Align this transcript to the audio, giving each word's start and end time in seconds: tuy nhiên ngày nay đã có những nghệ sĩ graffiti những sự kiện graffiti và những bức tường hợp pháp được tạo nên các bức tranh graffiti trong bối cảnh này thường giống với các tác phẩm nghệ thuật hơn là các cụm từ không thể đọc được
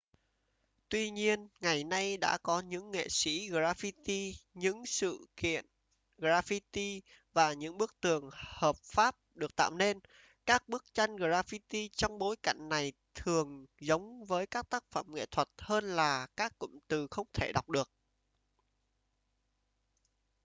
tuy 0.89 1.09
nhiên 1.11 1.47
ngày 1.59 1.83
nay 1.83 2.17
đã 2.17 2.37
có 2.43 2.59
những 2.59 2.91
nghệ 2.91 3.07
sĩ 3.09 3.49
graffiti 3.49 4.33
những 4.53 4.85
sự 4.85 5.27
kiện 5.37 5.65
graffiti 6.17 6.99
và 7.33 7.53
những 7.53 7.77
bức 7.77 7.99
tường 8.01 8.29
hợp 8.33 8.75
pháp 8.77 9.15
được 9.33 9.55
tạo 9.55 9.71
nên 9.73 9.99
các 10.45 10.69
bức 10.69 10.93
tranh 10.93 11.15
graffiti 11.15 11.89
trong 11.91 12.17
bối 12.19 12.35
cảnh 12.43 12.69
này 12.69 12.91
thường 13.15 13.65
giống 13.79 14.25
với 14.25 14.47
các 14.47 14.69
tác 14.69 14.83
phẩm 14.91 15.05
nghệ 15.09 15.25
thuật 15.25 15.49
hơn 15.57 15.83
là 15.83 16.27
các 16.37 16.59
cụm 16.59 16.71
từ 16.87 17.07
không 17.11 17.27
thể 17.33 17.51
đọc 17.55 17.69
được 17.69 17.91